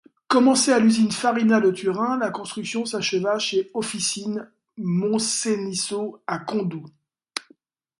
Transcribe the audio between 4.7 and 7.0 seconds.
Monceniso à Condoue.